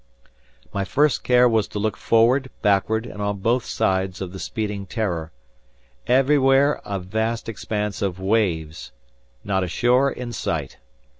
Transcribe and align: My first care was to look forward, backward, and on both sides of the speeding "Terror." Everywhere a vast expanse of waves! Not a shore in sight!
My 0.73 0.83
first 0.83 1.23
care 1.23 1.47
was 1.47 1.67
to 1.67 1.77
look 1.77 1.95
forward, 1.95 2.49
backward, 2.63 3.05
and 3.05 3.21
on 3.21 3.37
both 3.37 3.65
sides 3.65 4.19
of 4.19 4.31
the 4.31 4.39
speeding 4.39 4.87
"Terror." 4.87 5.31
Everywhere 6.07 6.81
a 6.83 6.97
vast 6.97 7.47
expanse 7.47 8.01
of 8.01 8.19
waves! 8.19 8.91
Not 9.43 9.63
a 9.63 9.67
shore 9.67 10.11
in 10.11 10.33
sight! 10.33 10.77